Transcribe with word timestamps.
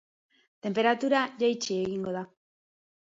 Tenperatura 0.67 1.21
jaitsi 1.43 1.79
egingo 1.83 2.15
da. 2.17 2.25